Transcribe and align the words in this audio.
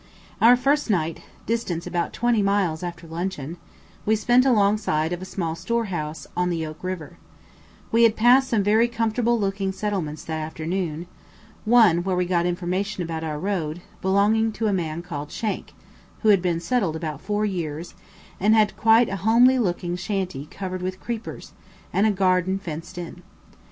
Our 0.41 0.55
first 0.55 0.89
night, 0.89 1.21
distance 1.45 1.85
about 1.85 2.11
twenty 2.11 2.41
miles 2.41 2.81
after 2.81 3.05
luncheon, 3.05 3.57
we 4.03 4.15
spent 4.15 4.47
alongside 4.47 5.13
of 5.13 5.21
a 5.21 5.25
small 5.25 5.53
store 5.53 5.85
house 5.93 6.25
on 6.35 6.49
the 6.49 6.65
Oak 6.65 6.83
River; 6.83 7.19
we 7.91 8.01
had 8.01 8.15
passed 8.15 8.49
some 8.49 8.63
very 8.63 8.87
comfortable 8.87 9.39
looking 9.39 9.71
settlements 9.71 10.23
that 10.23 10.41
afternoon, 10.43 11.05
one, 11.65 11.99
where 12.03 12.15
we 12.15 12.25
got 12.25 12.47
information 12.47 13.03
about 13.03 13.23
our 13.23 13.37
road, 13.37 13.79
belonging 14.01 14.51
to 14.53 14.65
a 14.65 14.73
man 14.73 15.03
called 15.03 15.29
Shank, 15.31 15.71
who 16.23 16.29
had 16.29 16.41
been 16.41 16.59
settled 16.59 16.95
about 16.95 17.21
four 17.21 17.45
years, 17.45 17.93
and 18.39 18.55
had 18.55 18.75
quite 18.75 19.07
a 19.07 19.17
homely 19.17 19.59
looking 19.59 19.95
shanty 19.95 20.47
covered 20.47 20.81
with 20.81 20.99
creepers, 20.99 21.51
and 21.93 22.17
garden 22.17 22.57
fenced 22.57 22.97
in. 22.97 23.21